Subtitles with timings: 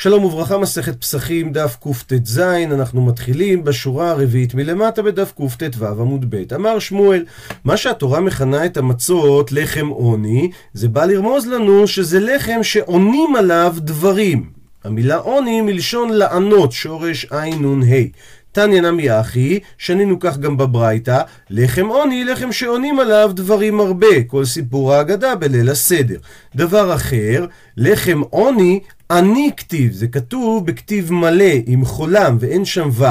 [0.00, 6.54] שלום וברכה, מסכת פסחים, דף קט"ז, אנחנו מתחילים בשורה הרביעית מלמטה בדף קט"ו עמוד ב'.
[6.54, 7.24] אמר שמואל,
[7.64, 13.74] מה שהתורה מכנה את המצות לחם עוני, זה בא לרמוז לנו שזה לחם שעונים עליו
[13.78, 14.50] דברים.
[14.84, 17.44] המילה עוני מלשון לענות, שורש ע"ה.
[18.52, 24.44] תניא נמי אחי, שנינו כך גם בברייתא, לחם עוני, לחם שעונים עליו דברים הרבה, כל
[24.44, 26.16] סיפור ההגדה בליל הסדר.
[26.56, 27.46] דבר אחר,
[27.76, 28.80] לחם עוני,
[29.10, 33.04] אני כתיב, זה כתוב בכתיב מלא, עם חולם ואין שם ו'.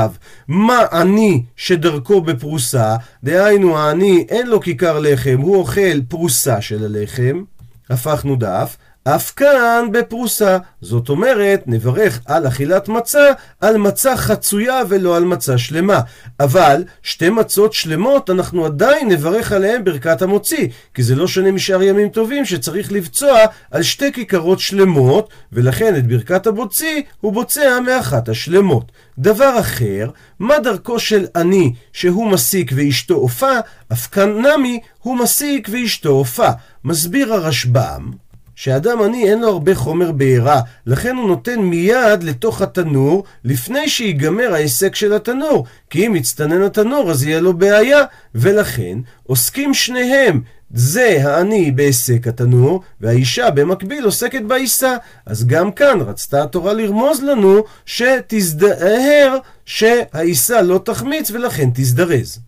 [0.48, 2.96] מה אני שדרכו בפרוסה?
[3.24, 7.44] דהיינו, העני אין לו כיכר לחם, הוא אוכל פרוסה של הלחם.
[7.90, 8.78] הפכנו דף.
[9.16, 10.58] אף כאן בפרוסה.
[10.82, 16.00] זאת אומרת, נברך על אכילת מצה, על מצה חצויה ולא על מצה שלמה.
[16.40, 21.84] אבל שתי מצות שלמות, אנחנו עדיין נברך עליהן ברכת המוציא, כי זה לא שונה משאר
[21.84, 23.40] ימים טובים שצריך לבצוע
[23.72, 28.92] על שתי כיכרות שלמות, ולכן את ברכת המוציא הוא בוצע מאחת השלמות.
[29.18, 33.54] דבר אחר, מה דרכו של עני שהוא מסיק ואשתו עופה,
[33.94, 36.50] אף כאן נמי הוא מסיק ואשתו עופה.
[36.84, 38.27] מסביר הרשב"ם
[38.58, 44.54] שאדם עני אין לו הרבה חומר בעירה, לכן הוא נותן מיד לתוך התנור, לפני שיגמר
[44.54, 45.66] ההיסק של התנור.
[45.90, 48.04] כי אם יצטנן התנור אז יהיה לו בעיה,
[48.36, 50.42] ולכן עוסקים שניהם.
[50.74, 54.96] זה העני בהיסק התנור, והאישה במקביל עוסקת בעיסה.
[55.26, 62.40] אז גם כאן רצתה התורה לרמוז לנו שתזדהר שהעיסה לא תחמיץ ולכן תזדרז.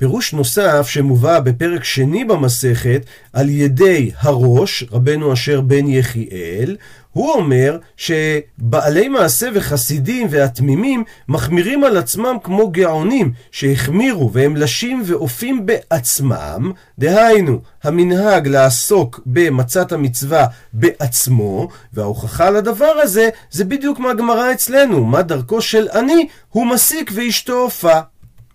[0.00, 6.76] פירוש נוסף שמובא בפרק שני במסכת על ידי הראש, רבנו אשר בן יחיאל,
[7.12, 15.66] הוא אומר שבעלי מעשה וחסידים והתמימים מחמירים על עצמם כמו גאונים שהחמירו והם לשים ואופים
[15.66, 25.22] בעצמם, דהיינו המנהג לעסוק במצת המצווה בעצמו, וההוכחה לדבר הזה זה בדיוק מהגמרא אצלנו, מה
[25.22, 28.00] דרכו של עני הוא מסיק ואשתו הופע.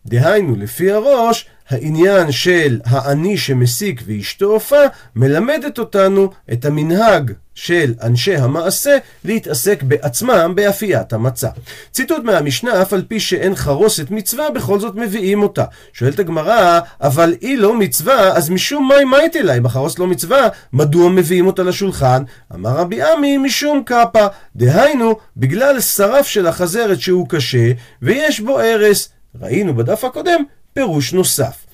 [0.05, 4.81] דהיינו, לפי הראש, העניין של העני שמסיק ואשתו עופה,
[5.15, 11.49] מלמדת אותנו את המנהג של אנשי המעשה להתעסק בעצמם באפיית המצה.
[11.91, 15.63] ציטוט מהמשנה, אף על פי שאין חרוסת מצווה, בכל זאת מביאים אותה.
[15.93, 19.59] שואלת הגמרא, אבל היא לא מצווה, אז משום מה היא אליי?
[19.59, 22.23] בחרוס לא מצווה, מדוע מביאים אותה לשולחן?
[22.53, 24.27] אמר רבי עמי, משום קאפה.
[24.55, 29.09] דהיינו, בגלל שרף של החזרת שהוא קשה, ויש בו ארס.
[29.41, 31.65] ראינו בדף הקודם פירוש נוסף.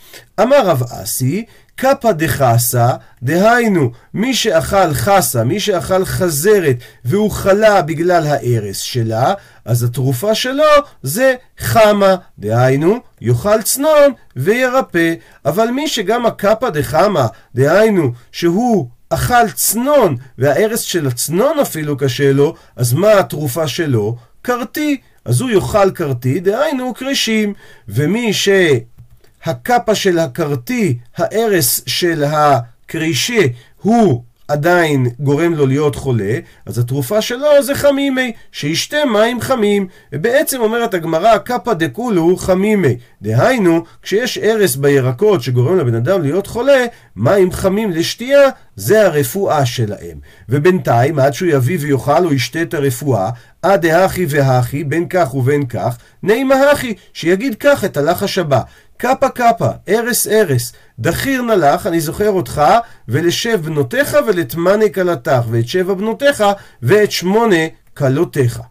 [0.42, 1.46] אמר רב אסי,
[1.76, 2.90] קפא דחסה,
[3.24, 9.34] דהיינו, מי שאכל חסה, מי שאכל חזרת, והוא חלה בגלל הארס שלה,
[9.66, 10.64] אז התרופה שלו
[11.04, 15.14] זה חמה, דהיינו, יאכל צנון וירפא.
[15.46, 22.56] אבל מי שגם הקפא דחמה, דהיינו, שהוא אכל צנון, והארס של הצנון אפילו קשה לו,
[22.76, 24.16] אז מה התרופה שלו?
[24.42, 25.02] קרטי.
[25.26, 27.54] אז הוא יאכל קרטי, דהיינו קרישים.
[27.88, 33.46] ומי שהקפה של הקרטי, הארס של הקרישה,
[33.82, 39.88] הוא עדיין גורם לו להיות חולה, אז התרופה שלו זה חמימי, שישתה מים חמים.
[40.14, 42.98] ובעצם אומרת הגמרא, קפא דקולו חמימי.
[43.22, 50.18] דהיינו, כשיש ארס בירקות שגורם לבן אדם להיות חולה, מים חמים לשתייה, זה הרפואה שלהם.
[50.50, 53.30] ובינתיים, עד שהוא יביא ויאכל או ישתה את הרפואה,
[53.62, 58.62] עד דהכי והכי, בין כך ובין כך, נעימה הכי, שיגיד כך את הלחש הבא.
[58.98, 62.62] קפה קפה, ארס ארס, דחיר נלך, אני זוכר אותך,
[63.08, 66.44] ולשב בנותיך ולתמני כלתך, ואת שבע בנותיך,
[66.82, 67.66] ואת שמונה
[67.98, 68.62] כלותיך.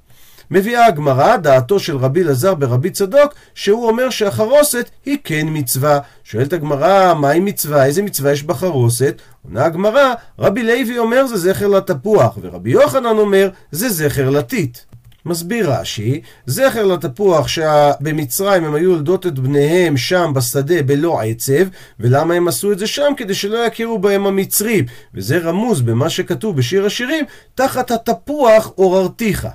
[0.50, 5.98] מביאה הגמרא דעתו של רבי אלעזר ברבי צדוק, שהוא אומר שהחרוסת היא כן מצווה.
[6.24, 7.84] שואלת הגמרא, מהי מצווה?
[7.84, 9.22] איזה מצווה יש בחרוסת?
[9.44, 14.78] עונה הגמרא, רבי לוי אומר זה זכר לתפוח, ורבי יוחנן אומר זה זכר לטיט.
[15.26, 21.68] מסביר רש"י, זכר לתפוח שבמצרים הם היו יולדות את בניהם שם בשדה בלא עצב,
[22.00, 23.12] ולמה הם עשו את זה שם?
[23.16, 24.84] כדי שלא יכירו בהם המצרים.
[25.14, 27.24] וזה רמוז במה שכתוב בשיר השירים,
[27.54, 29.48] תחת התפוח עוררתיך.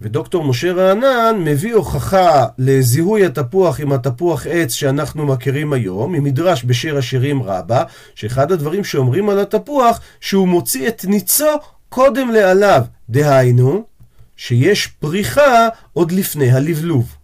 [0.00, 6.98] ודוקטור משה רענן מביא הוכחה לזיהוי התפוח עם התפוח עץ שאנחנו מכירים היום, ממדרש בשיר
[6.98, 7.82] השירים רבה,
[8.14, 11.46] שאחד הדברים שאומרים על התפוח, שהוא מוציא את ניצו
[11.88, 12.82] קודם לעליו.
[13.10, 13.84] דהיינו,
[14.36, 17.15] שיש פריחה עוד לפני הלבלוב.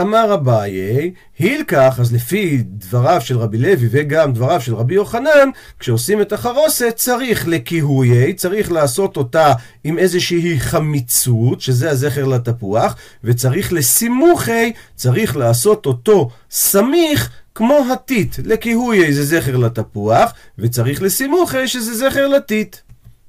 [0.00, 5.48] אמר אביי, הילקח, אז לפי דבריו של רבי לוי וגם דבריו של רבי יוחנן,
[5.78, 9.52] כשעושים את החרוסת צריך לקיהויי, צריך לעשות אותה
[9.84, 18.36] עם איזושהי חמיצות, שזה הזכר לתפוח, וצריך לסימוכי, צריך לעשות אותו סמיך כמו הטיט.
[18.44, 22.76] לקיהויי זה זכר לתפוח, וצריך לסימוכי שזה זכר לטיט.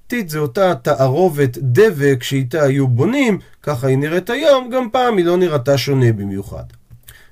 [0.07, 5.25] טיט זה אותה תערובת דבק שאיתה היו בונים, ככה היא נראית היום, גם פעם היא
[5.25, 6.63] לא נראתה שונה במיוחד.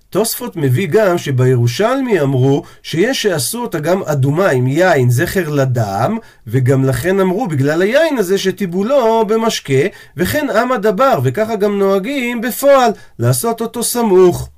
[0.09, 6.17] תוספות מביא גם שבירושלמי אמרו שיש שעשו אותה גם אדומה עם יין זכר לדם,
[6.47, 9.83] וגם לכן אמרו בגלל היין הזה שטיבולו במשקה,
[10.17, 14.49] וכן עם הדבר, וככה גם נוהגים בפועל, לעשות אותו סמוך.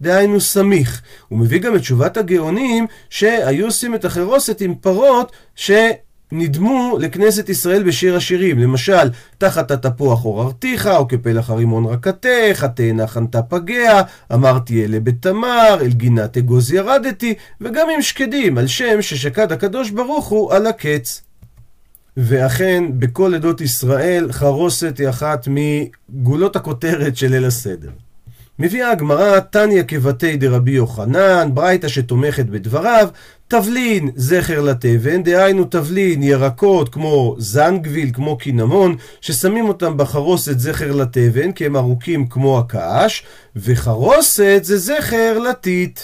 [0.00, 1.02] דהיינו סמיך.
[1.28, 5.70] הוא מביא גם את תשובת הגאונים שהיו עושים את החרוסת עם פרות ש...
[6.32, 13.42] נדמו לכנסת ישראל בשיר השירים, למשל, תחת התפוח עוררתיך, או כפלח הרימון רקתך, התאנה חנתה
[13.42, 14.02] פגע,
[14.34, 20.26] אמרתי אלה בתמר, אל גינת אגוז ירדתי, וגם עם שקדים, על שם ששקד הקדוש ברוך
[20.26, 21.22] הוא על הקץ.
[22.16, 27.90] ואכן, בכל עדות ישראל, חרוסת היא אחת מגולות הכותרת של ליל הסדר.
[28.60, 33.08] מביאה הגמרא, תניא כבתי דרבי יוחנן, ברייתא שתומכת בדבריו,
[33.48, 41.52] תבלין זכר לתבן, דהיינו תבלין ירקות כמו זנגוויל, כמו קינמון, ששמים אותם בחרוסת זכר לתבן,
[41.52, 43.24] כי הם ארוכים כמו הקש,
[43.56, 46.00] וחרוסת זה זכר לטיט.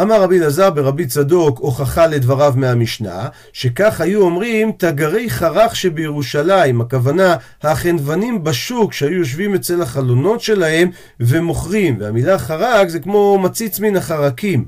[0.00, 7.36] אמר רבי אלעזר ברבי צדוק הוכחה לדבריו מהמשנה, שכך היו אומרים תגרי חרך שבירושלים, הכוונה
[7.62, 10.90] החנוונים בשוק שהיו יושבים אצל החלונות שלהם
[11.20, 14.64] ומוכרים, והמילה חרק זה כמו מציץ מן החרקים.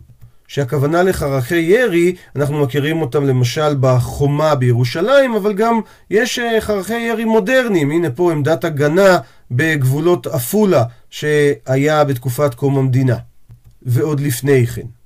[0.48, 5.80] שהכוונה לחרכי ירי, אנחנו מכירים אותם למשל בחומה בירושלים, אבל גם
[6.10, 7.90] יש אה, חרכי ירי מודרניים.
[7.90, 9.18] הנה פה עמדת הגנה
[9.50, 13.16] בגבולות עפולה, שהיה בתקופת קום המדינה,
[13.82, 15.03] ועוד לפני כן.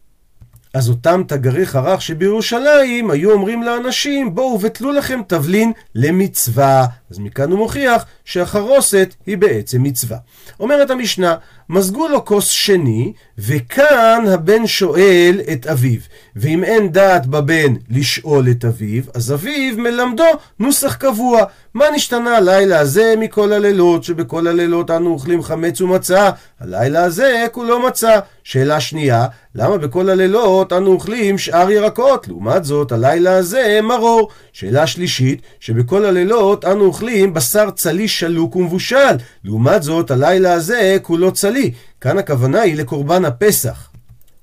[0.79, 6.87] אז אותם תגרי חרך שבירושלים היו אומרים לאנשים בואו ותלו לכם תבלין למצווה.
[7.11, 10.17] אז מכאן הוא מוכיח שהחרוסת היא בעצם מצווה.
[10.61, 11.35] אומרת המשנה,
[11.69, 16.01] מזגו לו כוס שני, וכאן הבן שואל את אביו.
[16.37, 20.25] ואם אין דעת בבן לשאול את אביו, אז אביו מלמדו
[20.59, 21.45] נוסח קבוע.
[21.75, 26.31] מה נשתנה הלילה הזה מכל הלילות, שבכל הלילות אנו אוכלים חמץ ומצה?
[26.61, 28.21] הלילה הזה כולו מצה.
[28.45, 32.29] שאלה שנייה, למה בכל הלילות אנו אוכלים שאר ירקות?
[32.29, 34.29] לעומת זאת, הלילה הזה מרור.
[34.53, 39.17] שאלה שלישית, שבכל הלילות אנו אוכלים בשר צלי שלוק ומבושל.
[39.44, 41.73] לעומת זאת, הלילה הזה כולו צלי.
[42.00, 43.91] כאן הכוונה היא לקורבן הפסח.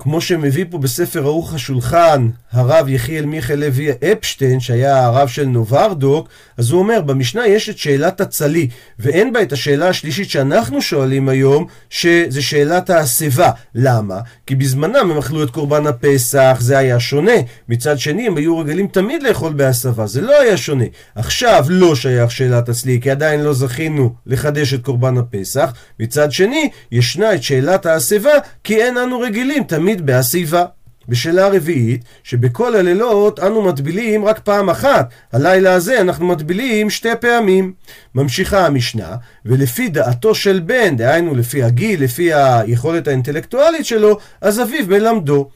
[0.06, 6.30] כמו שמביא פה בספר ערוך השולחן הרב יחיאל מיכאל לוי אפשטיין, שהיה הרב של נוברדוק,
[6.58, 8.68] אז הוא אומר, במשנה יש את שאלת הצלי,
[9.00, 13.52] ואין בה את השאלה השלישית שאנחנו שואלים היום, שזה שאלת ההסבה.
[13.76, 14.20] למה?
[14.48, 17.32] כי בזמנם הם אכלו את קורבן הפסח, זה היה שונה.
[17.70, 20.86] מצד שני, הם היו רגילים תמיד לאכול בהסבה, זה לא היה שונה.
[21.16, 25.74] עכשיו לא שייך שאלת הצלי, כי עדיין לא זכינו לחדש את קורבן הפסח.
[26.00, 30.66] מצד שני, ישנה את שאלת ההסבה, כי אין אנו רגילים תמיד בהסיבה.
[31.10, 35.10] בשאלה רביעית, שבכל הלילות אנו מטבילים רק פעם אחת.
[35.34, 37.74] הלילה הזה אנחנו מטבילים שתי פעמים.
[38.16, 39.16] ממשיכה המשנה,
[39.46, 45.50] ולפי דעתו של בן, דהיינו לפי הגיל, לפי היכולת האינטלקטואלית שלו, אז אביו מלמדו.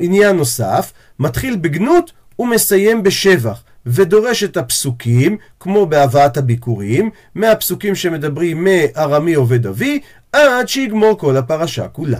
[0.00, 3.62] עניין נוסף, מתחיל בגנות ומסיים בשבח.
[3.86, 10.00] ודורש את הפסוקים, כמו בהבאת הביקורים, מהפסוקים שמדברים מארמי עובד אבי,
[10.32, 12.18] עד שיגמור כל הפרשה כולה.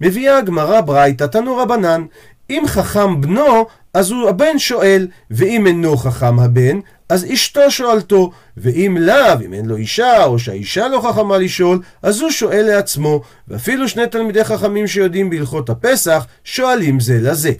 [0.00, 2.04] מביאה הגמרא ברייתא תנו רבנן,
[2.50, 8.96] אם חכם בנו, אז הוא הבן שואל, ואם אינו חכם הבן, אז אשתו שואלתו, ואם
[9.00, 13.88] לאו, אם אין לו אישה, או שהאישה לא חכמה לשאול, אז הוא שואל לעצמו, ואפילו
[13.88, 17.52] שני תלמידי חכמים שיודעים בהלכות הפסח, שואלים זה לזה.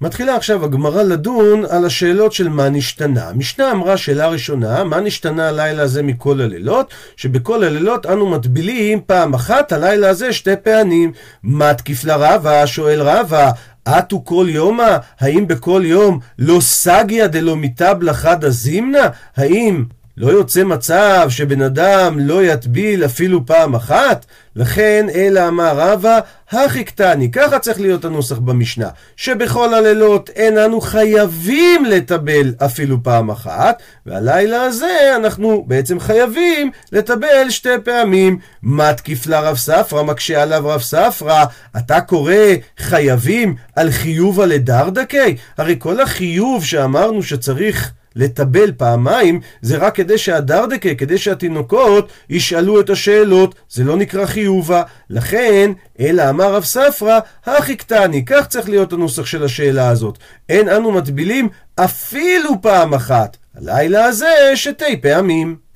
[0.00, 3.28] מתחילה עכשיו הגמרא לדון על השאלות של מה נשתנה.
[3.28, 6.94] המשנה אמרה שאלה ראשונה, מה נשתנה הלילה הזה מכל הלילות?
[7.16, 11.12] שבכל הלילות אנו מטבילים פעם אחת הלילה הזה שתי פעמים.
[11.42, 12.66] מה תקיף לרבה?
[12.66, 13.50] שואל רבה.
[13.88, 14.96] אטו כל יומא?
[15.20, 19.08] האם בכל יום לא סגיה דלא מיטבלה חדא זימנה?
[19.36, 19.84] האם
[20.20, 24.26] לא יוצא מצב שבן אדם לא יטביל אפילו פעם אחת?
[24.56, 26.18] לכן אלא אמר רבא,
[26.50, 33.30] הכי קטני, ככה צריך להיות הנוסח במשנה, שבכל הלילות אין אנו חייבים לטבל אפילו פעם
[33.30, 38.38] אחת, והלילה הזה אנחנו בעצם חייבים לטבל שתי פעמים.
[38.62, 40.02] מה תקיף לה רב ספרא?
[40.02, 41.44] מקשה עליו רב ספרא,
[41.76, 42.34] אתה קורא
[42.78, 45.36] חייבים על חיוב הלדרדקי?
[45.58, 52.90] הרי כל החיוב שאמרנו שצריך לטבל פעמיים, זה רק כדי שהדרדקה, כדי שהתינוקות ישאלו את
[52.90, 54.82] השאלות, זה לא נקרא חיובה.
[55.10, 60.18] לכן, אלא אמר רב ספרא, הכי קטני, כך צריך להיות הנוסח של השאלה הזאת.
[60.48, 63.36] אין אנו מטבילים אפילו פעם אחת.
[63.56, 65.67] הלילה הזה שתי פעמים.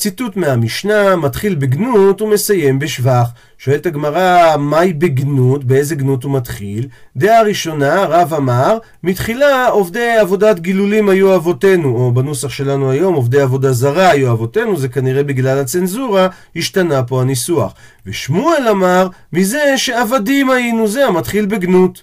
[0.00, 3.28] ציטוט מהמשנה, מתחיל בגנות ומסיים בשבח.
[3.58, 5.64] שואלת הגמרא, מהי בגנות?
[5.64, 6.88] באיזה גנות הוא מתחיל?
[7.16, 13.40] דעה ראשונה, רב אמר, מתחילה עובדי עבודת גילולים היו אבותינו, או בנוסח שלנו היום, עובדי
[13.40, 17.74] עבודה זרה היו אבותינו, זה כנראה בגלל הצנזורה, השתנה פה הניסוח.
[18.06, 22.02] ושמואל אמר, מזה שעבדים היינו, זה המתחיל בגנות.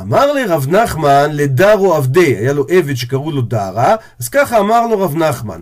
[0.00, 5.00] אמר לרב נחמן לדרו עבדי, היה לו עבד שקראו לו דרה, אז ככה אמר לו
[5.00, 5.60] רב נחמן,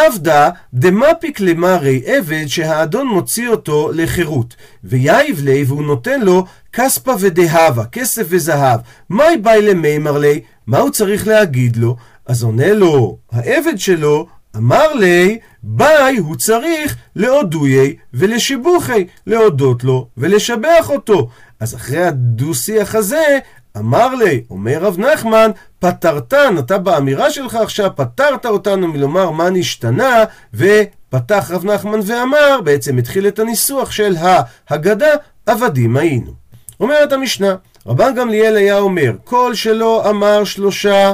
[0.00, 7.84] עבדה דמפיק למרי עבד שהאדון מוציא אותו לחירות, ויאיב לי והוא נותן לו כספא ודהבה,
[7.84, 8.80] כסף וזהב.
[9.08, 10.40] מהי באי למימר לי?
[10.66, 11.96] מה הוא צריך להגיד לו?
[12.26, 20.90] אז עונה לו העבד שלו, אמר לי, ביי הוא צריך להודויי ולשיבוכי, להודות לו ולשבח
[20.90, 21.28] אותו.
[21.60, 23.38] אז אחרי הדו-שיח הזה,
[23.76, 30.24] אמר לי, אומר רב נחמן, פטרתן, אתה באמירה שלך עכשיו פטרת אותנו מלומר מה נשתנה,
[30.54, 35.10] ופתח רב נחמן ואמר, בעצם התחיל את הניסוח של ההגדה,
[35.46, 36.32] עבדים היינו.
[36.80, 37.54] אומרת המשנה,
[37.86, 41.12] רבן גמליאל היה אומר, כל שלא אמר שלושה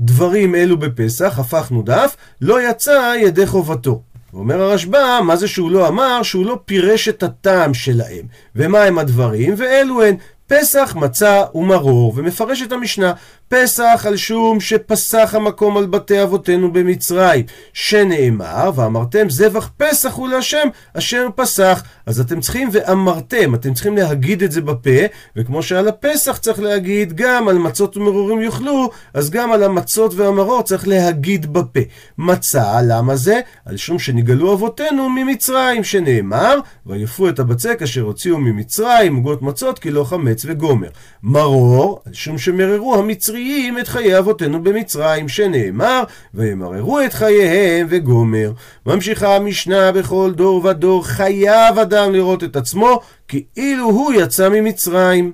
[0.00, 4.02] דברים אלו בפסח, הפכנו דף, לא יצא ידי חובתו.
[4.34, 6.22] ואומר הרשב"א, מה זה שהוא לא אמר?
[6.22, 8.26] שהוא לא פירש את הטעם שלהם.
[8.56, 9.54] ומה הם הדברים?
[9.56, 10.14] ואלו הן
[10.50, 13.12] פסח, מצה ומרור, ומפרש את המשנה,
[13.52, 20.68] פסח על שום שפסח המקום על בתי אבותינו במצרים, שנאמר, ואמרתם זבח פסח הוא להשם
[20.94, 21.82] אשר פסח.
[22.06, 25.00] אז אתם צריכים ואמרתם, אתם צריכים להגיד את זה בפה,
[25.36, 30.62] וכמו שעל הפסח צריך להגיד, גם על מצות ומרורים יאכלו, אז גם על המצות והמרור
[30.62, 31.80] צריך להגיד בפה.
[32.18, 33.40] מצה, למה זה?
[33.64, 39.90] על שום שנגאלו אבותינו ממצרים, שנאמר, ויפו את הבצק אשר הוציאו ממצרים, עוגות מצות, כי
[39.90, 40.88] לא חמץ וגומר.
[41.22, 46.02] מרור, על שום שמררו המצרים המצריים את חיי אבותינו במצרים, שנאמר,
[46.34, 48.52] וימררו את חייהם וגומר.
[48.86, 55.32] ממשיכה המשנה בכל דור ודור, חייב אדם לראות את עצמו, כאילו הוא יצא ממצרים.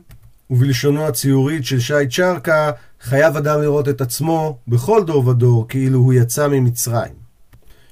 [0.51, 2.71] ובלשונו הציורית של שי צ'רקה,
[3.01, 7.26] חייב אדם לראות את עצמו בכל דור ודור, כאילו הוא יצא ממצרים.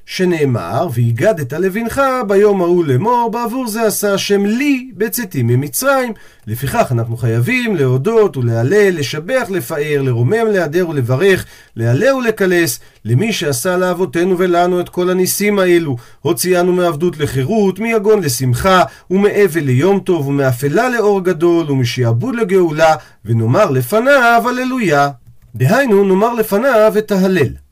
[0.06, 6.12] שנאמר, והגדת לבנך ביום ההוא לאמור, בעבור זה עשה השם לי בצאתי ממצרים.
[6.46, 11.46] לפיכך אנחנו חייבים להודות ולהלל, לשבח, לפאר, לרומם, להדר ולברך,
[11.76, 15.96] להלל ולקלס, למי שעשה לאבותינו ולנו את כל הניסים האלו.
[16.20, 22.94] הוציאנו מעבדות לחירות, מיגון לשמחה, ומאבל ליום טוב, ומאפלה לאור גדול, ומשעבוד לגאולה,
[23.24, 25.10] ונאמר לפניו הללויה.
[25.54, 27.63] דהיינו, נאמר לפניו את ההלל.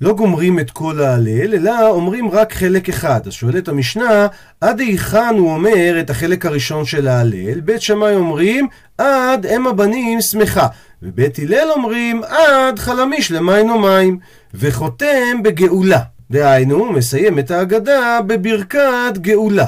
[0.00, 3.20] לא גומרים את כל ההלל, אלא אומרים רק חלק אחד.
[3.26, 4.26] אז שואלת המשנה,
[4.60, 7.60] עד היכן הוא אומר את החלק הראשון של ההלל?
[7.60, 10.66] בית שמאי אומרים, עד אם הבנים שמחה.
[11.02, 14.18] ובית הלל אומרים, עד חלמיש למים ומים.
[14.54, 16.00] וחותם בגאולה.
[16.30, 19.66] דהיינו, מסיים את ההגדה בברכת גאולה.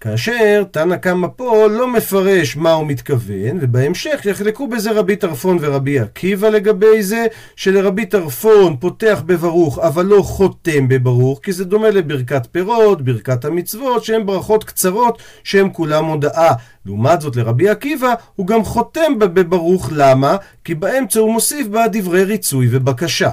[0.00, 6.00] כאשר תנא קמא פה לא מפרש מה הוא מתכוון, ובהמשך יחלקו בזה רבי טרפון ורבי
[6.00, 7.26] עקיבא לגבי זה,
[7.56, 14.04] שלרבי טרפון פותח בברוך אבל לא חותם בברוך, כי זה דומה לברכת פירות, ברכת המצוות,
[14.04, 16.52] שהן ברכות קצרות שהן כולם הודאה.
[16.86, 20.36] לעומת זאת לרבי עקיבא הוא גם חותם בברוך, למה?
[20.64, 23.30] כי באמצע הוא מוסיף בה דברי ריצוי ובקשה.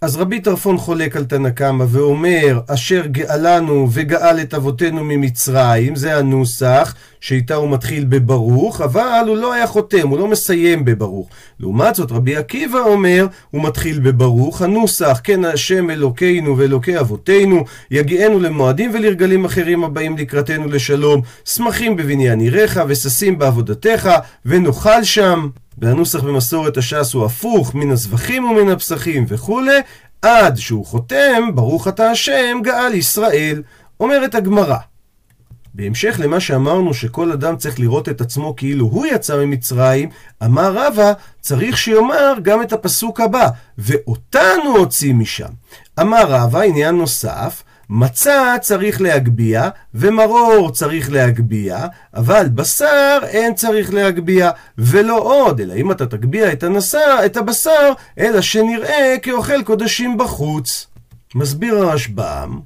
[0.00, 6.16] אז רבי טרפון חולק על תנא קמא ואומר, אשר גאלנו וגאל את אבותינו ממצרים, זה
[6.16, 11.28] הנוסח, שאיתה הוא מתחיל בברוך, אבל הוא לא היה חותם, הוא לא מסיים בברוך.
[11.60, 18.40] לעומת זאת, רבי עקיבא אומר, הוא מתחיל בברוך, הנוסח, כן השם אלוקינו ואלוקי אבותינו, יגיענו
[18.40, 24.10] למועדים ולרגלים אחרים הבאים לקראתנו לשלום, שמחים בבניין עיריך וששים בעבודתך,
[24.46, 25.48] ונאכל שם.
[25.78, 29.80] והנוסח במסורת הש"ס הוא הפוך, מן הזבחים ומן הפסחים וכולי,
[30.22, 33.62] עד שהוא חותם, ברוך אתה השם, גאל ישראל.
[34.00, 34.78] אומרת הגמרא.
[35.74, 40.08] בהמשך למה שאמרנו שכל אדם צריך לראות את עצמו כאילו הוא יצא ממצרים,
[40.44, 45.48] אמר רבא, צריך שיאמר גם את הפסוק הבא, ואותנו הוציא משם.
[46.00, 54.50] אמר רבא, עניין נוסף, מצה צריך להגביה, ומרור צריך להגביה, אבל בשר אין צריך להגביה,
[54.78, 56.64] ולא עוד, אלא אם אתה תגביה את,
[57.26, 60.86] את הבשר, אלא שנראה כאוכל קודשים בחוץ.
[61.34, 62.60] מסביר הרשב"ם,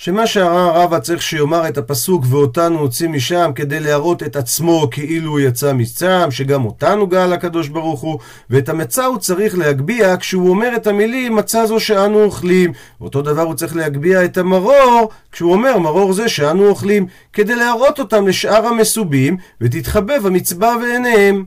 [0.00, 5.30] שמה שהרע רבא צריך שיאמר את הפסוק ואותנו הוציא משם כדי להראות את עצמו כאילו
[5.30, 8.18] הוא יצא משם, שגם אותנו גאל הקדוש ברוך הוא,
[8.50, 12.72] ואת המצה הוא צריך להגביה כשהוא אומר את המילים מצה זו שאנו אוכלים.
[13.00, 17.98] ואותו דבר הוא צריך להגביה את המרור כשהוא אומר מרור זה שאנו אוכלים, כדי להראות
[17.98, 21.44] אותם לשאר המסובים ותתחבב המצווה בעיניהם.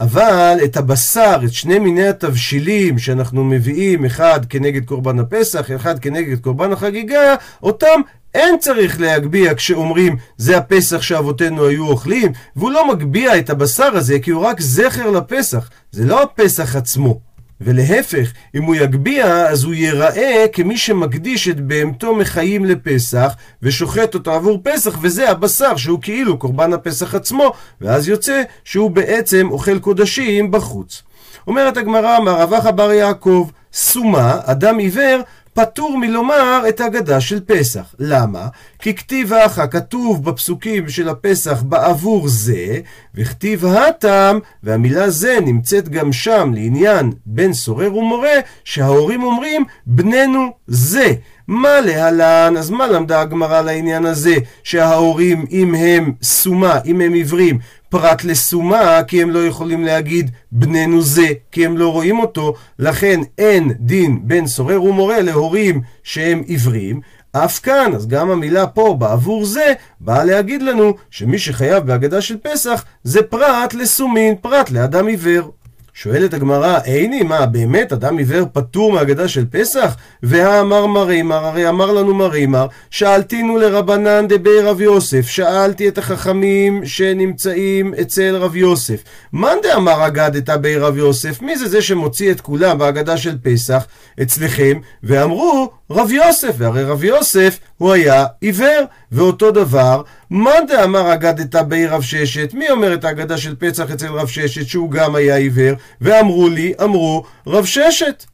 [0.00, 6.40] אבל את הבשר, את שני מיני התבשילים שאנחנו מביאים, אחד כנגד קורבן הפסח, אחד כנגד
[6.40, 8.00] קורבן החגיגה, אותם
[8.34, 14.18] אין צריך להגביה כשאומרים זה הפסח שאבותינו היו אוכלים, והוא לא מגביה את הבשר הזה
[14.18, 17.29] כי הוא רק זכר לפסח, זה לא הפסח עצמו.
[17.60, 24.32] ולהפך, אם הוא יגביה, אז הוא ייראה כמי שמקדיש את בהמתו מחיים לפסח, ושוחט אותו
[24.32, 30.50] עבור פסח, וזה הבשר שהוא כאילו קורבן הפסח עצמו, ואז יוצא שהוא בעצם אוכל קודשים
[30.50, 31.02] בחוץ.
[31.46, 35.20] אומרת הגמרא, אמר רבח בר יעקב, סומה, אדם עיוור,
[35.54, 37.94] פטור מלומר את הגדה של פסח.
[37.98, 38.48] למה?
[38.78, 42.80] כי כתיב האחה כתוב בפסוקים של הפסח בעבור זה,
[43.14, 51.12] וכתיב הטם, והמילה זה נמצאת גם שם לעניין בן סורר ומורה, שההורים אומרים בננו זה.
[51.48, 52.54] מה להלן?
[52.58, 54.34] אז מה למדה הגמרא לעניין הזה?
[54.62, 57.58] שההורים, אם הם סומה, אם הם עיוורים,
[57.90, 63.20] פרט לסומה, כי הם לא יכולים להגיד בננו זה, כי הם לא רואים אותו, לכן
[63.38, 67.00] אין דין בין סורר ומורה להורים שהם עיוורים.
[67.32, 72.36] אף כאן, אז גם המילה פה, בעבור זה, באה להגיד לנו שמי שחייב בהגדה של
[72.42, 75.50] פסח זה פרט לסומין, פרט לאדם עיוור.
[75.94, 79.96] שואלת הגמרא, איני, מה, באמת אדם עיוור פטור מהגדה של פסח?
[80.22, 87.94] והאמר מרימר, הרי אמר לנו מרימר, שאלתינו לרבנן דבי רב יוסף, שאלתי את החכמים שנמצאים
[88.00, 89.02] אצל רב יוסף.
[89.32, 91.42] מאן דאמר אגדתא בי רב יוסף?
[91.42, 93.86] מי זה זה שמוציא את כולם בהגדה של פסח
[94.22, 94.78] אצלכם?
[95.02, 101.86] ואמרו, רב יוסף, והרי רב יוסף הוא היה עיוור, ואותו דבר, מאן דאמר אגדתא בי
[101.86, 105.74] רב ששת, מי אומר את ההגדה של פסח אצל רב ששת שהוא גם היה עיוור,
[106.00, 108.24] ואמרו לי, אמרו רב ששת.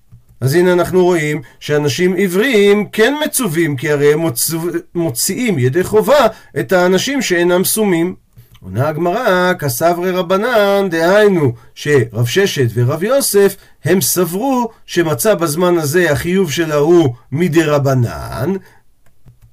[0.40, 4.50] אז הנה אנחנו רואים שאנשים עיוורים כן מצווים, כי הרי הם מוצ...
[4.94, 6.26] מוציאים ידי חובה
[6.58, 8.25] את האנשים שאינם סומים.
[8.62, 16.52] עונה הגמרא, כסברי רבנן, דהיינו שרב ששת ורב יוסף הם סברו שמצא בזמן הזה החיוב
[16.52, 18.52] שלה הוא מדי רבנן,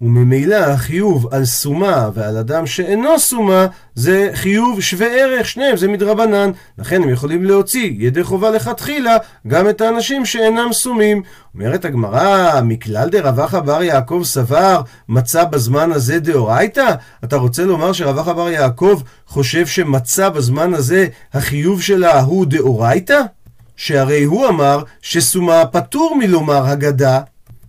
[0.03, 6.51] וממילא החיוב על סומה ועל אדם שאינו סומה זה חיוב שווה ערך, שניהם זה מדרבנן.
[6.77, 9.17] לכן הם יכולים להוציא ידי חובה לכתחילה
[9.47, 11.21] גם את האנשים שאינם סומים.
[11.55, 16.95] אומרת הגמרא, מכלל דרווח בר יעקב סבר מצא בזמן הזה דאורייתא?
[17.23, 23.21] אתה רוצה לומר שרווח בר יעקב חושב שמצא בזמן הזה החיוב שלה הוא דאורייתא?
[23.75, 27.19] שהרי הוא אמר שסומה פטור מלומר הגדה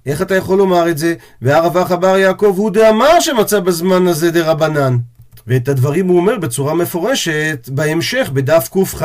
[0.06, 1.14] איך אתה יכול לומר את זה?
[1.42, 4.96] והרב אחא בר יעקב הוא דאמר שמצא בזמן הזה דרבנן.
[5.46, 9.04] ואת הדברים הוא אומר בצורה מפורשת בהמשך בדף קכ.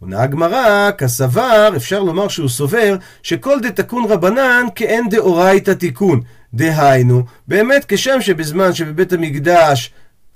[0.00, 6.20] עונה הגמרא, כסבר, אפשר לומר שהוא סובר שכל דתקון רבנן כאין דאורייתא תיקון.
[6.54, 9.92] דהיינו, באמת כשם שבזמן שבבית המקדש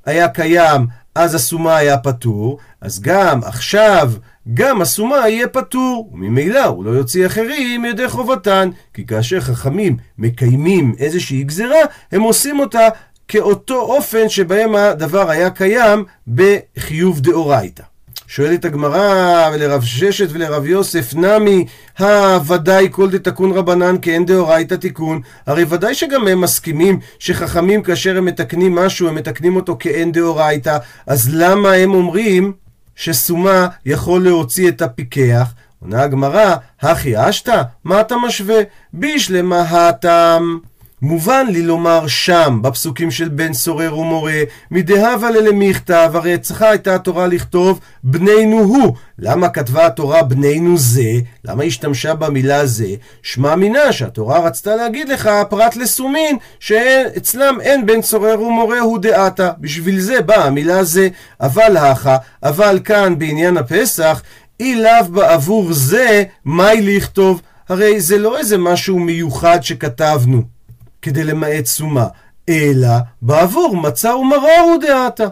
[0.06, 4.12] היה קיים, אז הסומה היה פטור, אז גם עכשיו
[4.54, 10.94] גם הסומה יהיה פטור, וממילא הוא לא יוציא אחרים ידי חובתן, כי כאשר חכמים מקיימים
[10.98, 11.80] איזושהי גזרה,
[12.12, 12.88] הם עושים אותה
[13.28, 17.91] כאותו אופן שבהם הדבר היה קיים בחיוב דאורייתא.
[18.34, 21.66] שואלת הגמרא, ולרב ששת ולרב יוסף, נמי,
[21.98, 25.20] הוודאי כל דתקון רבנן כאין דאורייתא תיקון.
[25.46, 30.78] הרי ודאי שגם הם מסכימים שחכמים כאשר הם מתקנים משהו, הם מתקנים אותו כאין דאורייתא,
[31.06, 32.52] אז למה הם אומרים
[32.96, 37.62] שסומה יכול להוציא את הפיקח, עונה הגמרא, הכי אשתא?
[37.84, 38.60] מה אתה משווה?
[38.92, 40.58] בישלמה הטעם.
[41.02, 47.26] מובן לי לומר שם, בפסוקים של בן סורר ומורה, מדהבה ללמיכתב, הרי צריכה הייתה התורה
[47.26, 48.94] לכתוב בנינו הוא.
[49.18, 51.12] למה כתבה התורה בנינו זה?
[51.44, 52.88] למה השתמשה במילה זה?
[53.22, 59.50] שמע מינה שהתורה רצתה להגיד לך, פרט לסומין, שאצלם אין בן סורר ומורה הוא דעתה.
[59.60, 61.08] בשביל זה באה המילה זה.
[61.40, 64.22] אבל הכה, אבל כאן בעניין הפסח,
[64.60, 67.42] אי לאו בעבור זה, מהי לכתוב?
[67.68, 70.61] הרי זה לא איזה משהו מיוחד שכתבנו.
[71.02, 72.06] כדי למעט סומה,
[72.48, 72.88] אלא
[73.22, 75.26] בעבור מצה ומרור הוא דעתה.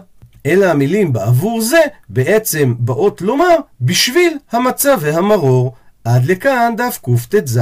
[0.45, 5.73] אלא המילים בעבור זה בעצם באות לומר בשביל המצה והמרור.
[6.03, 7.59] עד לכאן דף קט"ז.